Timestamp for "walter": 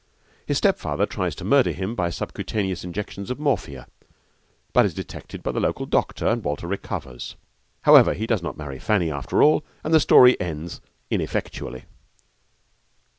6.43-6.65